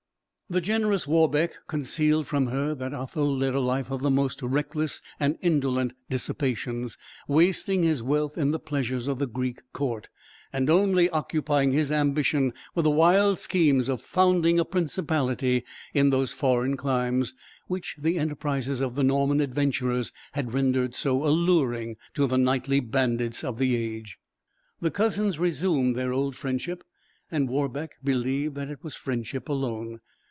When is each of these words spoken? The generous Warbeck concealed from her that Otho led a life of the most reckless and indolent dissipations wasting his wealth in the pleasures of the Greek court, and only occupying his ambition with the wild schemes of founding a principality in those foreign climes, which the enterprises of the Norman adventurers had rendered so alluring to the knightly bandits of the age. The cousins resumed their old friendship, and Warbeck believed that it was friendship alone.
The 0.51 0.59
generous 0.59 1.07
Warbeck 1.07 1.53
concealed 1.69 2.27
from 2.27 2.47
her 2.47 2.75
that 2.75 2.93
Otho 2.93 3.23
led 3.23 3.55
a 3.55 3.61
life 3.61 3.89
of 3.89 4.01
the 4.01 4.09
most 4.11 4.41
reckless 4.41 5.01
and 5.17 5.37
indolent 5.41 5.93
dissipations 6.09 6.97
wasting 7.25 7.83
his 7.83 8.03
wealth 8.03 8.37
in 8.37 8.51
the 8.51 8.59
pleasures 8.59 9.07
of 9.07 9.17
the 9.17 9.27
Greek 9.27 9.61
court, 9.71 10.09
and 10.51 10.69
only 10.69 11.09
occupying 11.11 11.71
his 11.71 11.89
ambition 11.89 12.51
with 12.75 12.83
the 12.83 12.89
wild 12.91 13.39
schemes 13.39 13.87
of 13.87 14.01
founding 14.01 14.59
a 14.59 14.65
principality 14.65 15.63
in 15.93 16.09
those 16.09 16.33
foreign 16.33 16.75
climes, 16.75 17.33
which 17.67 17.95
the 17.97 18.19
enterprises 18.19 18.81
of 18.81 18.95
the 18.95 19.03
Norman 19.03 19.39
adventurers 19.39 20.11
had 20.33 20.53
rendered 20.53 20.93
so 20.93 21.25
alluring 21.25 21.95
to 22.13 22.27
the 22.27 22.37
knightly 22.37 22.81
bandits 22.81 23.41
of 23.45 23.57
the 23.57 23.73
age. 23.77 24.17
The 24.81 24.91
cousins 24.91 25.39
resumed 25.39 25.95
their 25.95 26.11
old 26.11 26.35
friendship, 26.35 26.83
and 27.31 27.47
Warbeck 27.47 27.99
believed 28.03 28.55
that 28.55 28.69
it 28.69 28.83
was 28.83 28.97
friendship 28.97 29.47
alone. 29.47 30.01